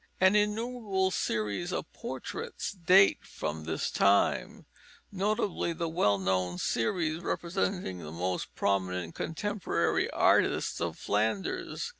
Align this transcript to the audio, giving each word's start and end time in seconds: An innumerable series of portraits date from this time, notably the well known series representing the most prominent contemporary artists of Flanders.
An 0.19 0.35
innumerable 0.35 1.11
series 1.11 1.71
of 1.71 1.93
portraits 1.93 2.71
date 2.71 3.23
from 3.23 3.65
this 3.65 3.91
time, 3.91 4.65
notably 5.11 5.73
the 5.73 5.87
well 5.87 6.17
known 6.17 6.57
series 6.57 7.21
representing 7.21 7.99
the 7.99 8.11
most 8.11 8.55
prominent 8.55 9.13
contemporary 9.13 10.09
artists 10.09 10.81
of 10.81 10.97
Flanders. 10.97 11.89